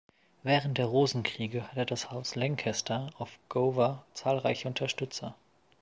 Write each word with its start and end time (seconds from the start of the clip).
Während 0.41 0.79
der 0.79 0.87
Rosenkriege 0.87 1.67
hatte 1.67 1.85
das 1.85 2.09
Haus 2.09 2.33
Lancaster 2.33 3.11
auf 3.19 3.37
Gower 3.49 4.03
zahlreiche 4.15 4.67
Unterstützer. 4.67 5.35